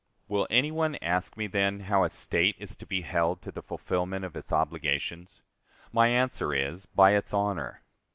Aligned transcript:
Will 0.27 0.47
any 0.49 0.71
one 0.71 0.95
ask 0.95 1.37
me, 1.37 1.45
then, 1.45 1.81
how 1.81 2.03
a 2.03 2.09
State 2.09 2.55
is 2.57 2.75
to 2.77 2.87
be 2.87 3.03
held 3.03 3.43
to 3.43 3.51
the 3.51 3.61
fulfillment 3.61 4.25
of 4.25 4.35
its 4.35 4.51
obligations? 4.51 5.43
My 5.91 6.07
answer 6.07 6.55
is, 6.55 6.87
by 6.87 7.11
its 7.11 7.35
honor. 7.35 7.83